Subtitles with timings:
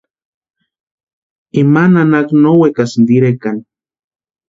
[1.61, 3.63] Ima nanaka no wekasïnti irekani.